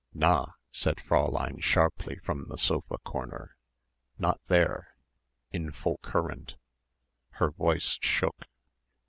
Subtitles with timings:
[0.15, 3.55] "Na!" said Fräulein sharply from the sofa corner.
[4.17, 4.95] "Not there!
[5.51, 6.55] In full current!"
[7.33, 8.47] Her voice shook.